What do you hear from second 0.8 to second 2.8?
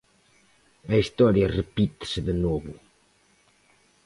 A historia repítese de novo.